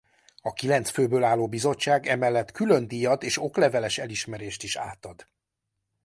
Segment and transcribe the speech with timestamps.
[0.41, 5.27] A kilenc főből álló bizottság emellett különdíjat és okleveles elismerést is átad.